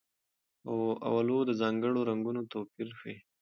اولو 1.09 1.37
د 1.47 1.51
ځانګړو 1.61 1.99
رنګونو 2.09 2.41
توپیر 2.51 2.89
ښيي. 2.99 3.15